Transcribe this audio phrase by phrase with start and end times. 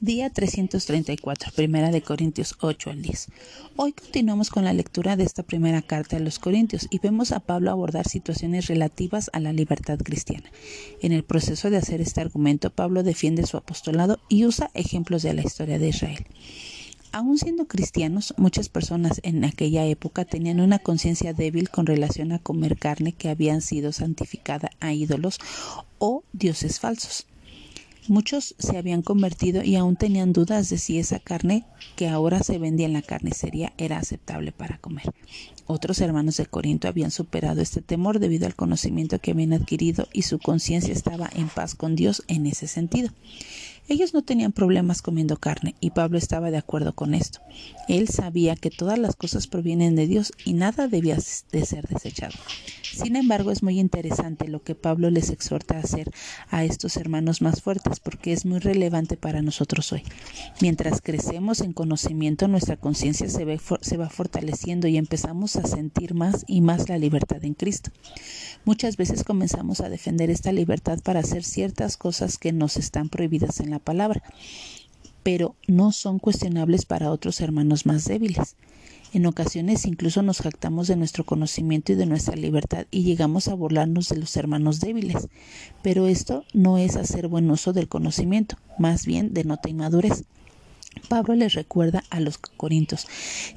[0.00, 3.30] Día 334, Primera de Corintios 8 al 10.
[3.74, 7.40] Hoy continuamos con la lectura de esta primera carta a los Corintios y vemos a
[7.40, 10.48] Pablo abordar situaciones relativas a la libertad cristiana.
[11.02, 15.34] En el proceso de hacer este argumento, Pablo defiende su apostolado y usa ejemplos de
[15.34, 16.24] la historia de Israel.
[17.10, 22.38] Aún siendo cristianos, muchas personas en aquella época tenían una conciencia débil con relación a
[22.38, 25.40] comer carne que habían sido santificada a ídolos
[25.98, 27.26] o dioses falsos.
[28.08, 32.58] Muchos se habían convertido y aún tenían dudas de si esa carne que ahora se
[32.58, 35.12] vendía en la carnicería era aceptable para comer.
[35.66, 40.22] Otros hermanos de Corinto habían superado este temor debido al conocimiento que habían adquirido y
[40.22, 43.10] su conciencia estaba en paz con Dios en ese sentido.
[43.88, 47.40] Ellos no tenían problemas comiendo carne y Pablo estaba de acuerdo con esto.
[47.88, 51.16] Él sabía que todas las cosas provienen de Dios y nada debía
[51.52, 52.34] de ser desechado.
[52.92, 56.10] Sin embargo, es muy interesante lo que Pablo les exhorta a hacer
[56.50, 60.02] a estos hermanos más fuertes porque es muy relevante para nosotros hoy.
[60.60, 66.44] Mientras crecemos en conocimiento, nuestra conciencia se, se va fortaleciendo y empezamos a sentir más
[66.46, 67.90] y más la libertad en Cristo.
[68.64, 73.60] Muchas veces comenzamos a defender esta libertad para hacer ciertas cosas que nos están prohibidas
[73.60, 74.22] en la palabra,
[75.22, 78.56] pero no son cuestionables para otros hermanos más débiles.
[79.14, 83.54] En ocasiones incluso nos jactamos de nuestro conocimiento y de nuestra libertad y llegamos a
[83.54, 85.28] burlarnos de los hermanos débiles.
[85.82, 90.24] Pero esto no es hacer buen uso del conocimiento, más bien denota inmadurez.
[91.08, 93.06] Pablo les recuerda a los corintios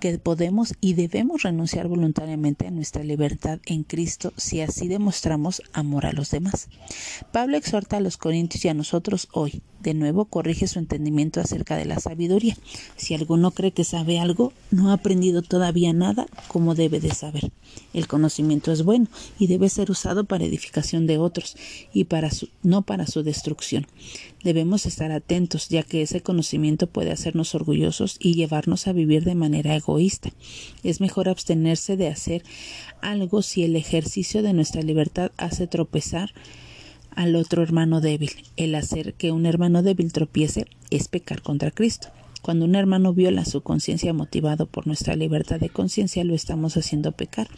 [0.00, 6.04] que podemos y debemos renunciar voluntariamente a nuestra libertad en Cristo si así demostramos amor
[6.04, 6.68] a los demás.
[7.32, 11.76] Pablo exhorta a los corintios y a nosotros hoy de nuevo corrige su entendimiento acerca
[11.76, 12.56] de la sabiduría.
[12.96, 17.50] Si alguno cree que sabe algo, no ha aprendido todavía nada como debe de saber.
[17.92, 19.06] El conocimiento es bueno
[19.38, 21.56] y debe ser usado para edificación de otros
[21.92, 23.86] y para su, no para su destrucción.
[24.42, 29.34] Debemos estar atentos, ya que ese conocimiento puede hacernos orgullosos y llevarnos a vivir de
[29.34, 30.32] manera egoísta.
[30.82, 32.42] Es mejor abstenerse de hacer
[33.00, 36.32] algo si el ejercicio de nuestra libertad hace tropezar
[37.14, 38.30] al otro hermano débil.
[38.56, 42.08] El hacer que un hermano débil tropiece es pecar contra Cristo.
[42.42, 47.12] Cuando un hermano viola su conciencia motivado por nuestra libertad de conciencia, lo estamos haciendo
[47.12, 47.48] pecar,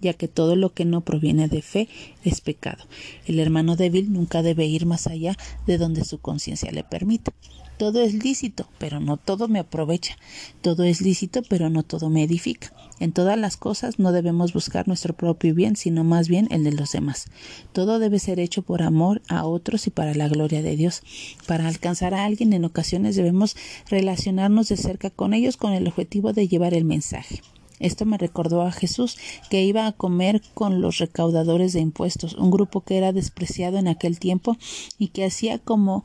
[0.00, 1.88] ya que todo lo que no proviene de fe
[2.24, 2.84] es pecado.
[3.26, 5.36] El hermano débil nunca debe ir más allá
[5.66, 7.32] de donde su conciencia le permita.
[7.78, 10.16] Todo es lícito, pero no todo me aprovecha.
[10.62, 12.72] Todo es lícito, pero no todo me edifica.
[12.98, 16.72] En todas las cosas no debemos buscar nuestro propio bien, sino más bien el de
[16.72, 17.26] los demás.
[17.72, 21.02] Todo debe ser hecho por amor a otros y para la gloria de Dios.
[21.46, 23.56] Para alcanzar a alguien en ocasiones debemos
[23.88, 27.42] relacionarnos de cerca con ellos con el objetivo de llevar el mensaje.
[27.78, 29.16] Esto me recordó a Jesús,
[29.50, 33.86] que iba a comer con los recaudadores de impuestos, un grupo que era despreciado en
[33.86, 34.56] aquel tiempo
[34.98, 36.04] y que hacía como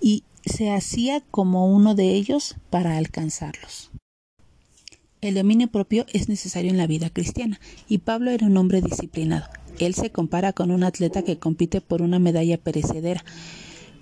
[0.00, 3.90] y se hacía como uno de ellos para alcanzarlos.
[5.20, 7.58] El dominio propio es necesario en la vida cristiana,
[7.88, 9.46] y Pablo era un hombre disciplinado.
[9.78, 13.24] Él se compara con un atleta que compite por una medalla perecedera.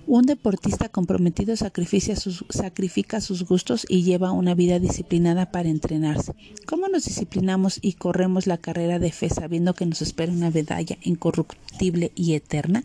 [0.06, 6.34] Un deportista comprometido sacrifica sus, sacrifica sus, gustos y lleva una vida disciplinada para entrenarse.
[6.66, 10.98] ¿Cómo nos disciplinamos y corremos la carrera de fe sabiendo que nos espera una medalla
[11.02, 12.84] incorruptible y eterna?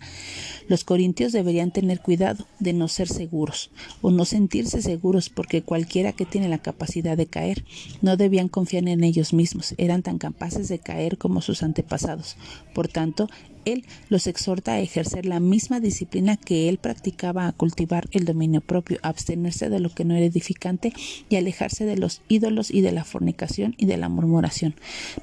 [0.70, 3.72] Los corintios deberían tener cuidado de no ser seguros
[4.02, 7.66] o no sentirse seguros porque cualquiera que tiene la capacidad de caer
[8.02, 12.38] no debían confiar en ellos mismos, eran tan capaces de caer como sus antepasados.
[12.74, 13.28] Por tanto,
[13.66, 18.62] él los exhorta a ejercer la misma disciplina que él practicaba a cultivar el dominio
[18.62, 20.94] propio, abstenerse de lo que no era edificante
[21.30, 24.76] y alejarse de los ídolos y de la fornicación y de la murmuración.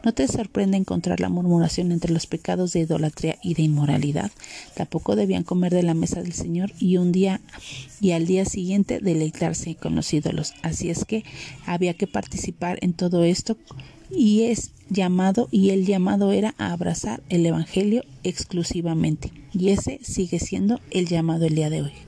[0.05, 4.31] ¿No te sorprende encontrar la murmuración entre los pecados de idolatría y de inmoralidad?
[4.75, 7.41] Tampoco debían comer de la mesa del Señor y un día
[8.01, 10.55] y al día siguiente deleitarse con los ídolos.
[10.63, 11.25] Así es que
[11.67, 13.57] había que participar en todo esto
[14.11, 20.39] y es llamado y el llamado era a abrazar el Evangelio exclusivamente y ese sigue
[20.39, 22.06] siendo el llamado el día de hoy.